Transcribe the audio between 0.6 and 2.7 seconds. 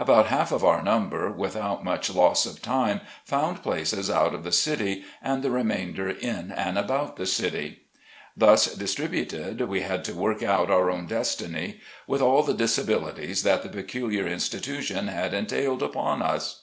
our number, with out much loss of